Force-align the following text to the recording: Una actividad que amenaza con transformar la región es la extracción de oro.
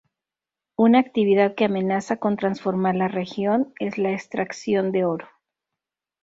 Una 0.77 0.97
actividad 0.97 1.53
que 1.53 1.65
amenaza 1.65 2.17
con 2.17 2.35
transformar 2.35 2.95
la 2.95 3.07
región 3.07 3.71
es 3.79 3.99
la 3.99 4.11
extracción 4.11 4.91
de 4.91 5.05
oro. 5.05 5.27